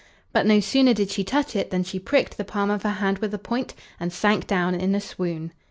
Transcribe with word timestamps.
But 0.33 0.47
no 0.47 0.59
sooner 0.59 0.95
did 0.95 1.11
she 1.11 1.23
touch 1.23 1.55
it 1.55 1.69
than 1.69 1.83
she 1.83 1.99
pricked 1.99 2.37
the 2.37 2.43
palm 2.43 2.71
of 2.71 2.81
her 2.81 2.89
hand 2.89 3.19
with 3.19 3.29
the 3.29 3.37
point, 3.37 3.75
and 3.99 4.11
sank 4.11 4.47
down 4.47 4.73
in 4.73 4.95
a 4.95 4.99
swoon. 4.99 5.51